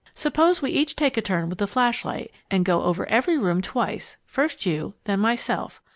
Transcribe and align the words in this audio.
"Suppose 0.15 0.63
we 0.63 0.71
each 0.71 0.95
take 0.95 1.15
a 1.15 1.21
turn 1.21 1.47
with 1.47 1.59
the 1.59 1.67
flash 1.67 2.03
light 2.03 2.31
and 2.49 2.65
go 2.65 2.81
over 2.85 3.07
every 3.07 3.37
room 3.37 3.61
twice, 3.61 4.17
first 4.25 4.65
you, 4.65 4.95
then 5.03 5.19
myself. 5.19 5.79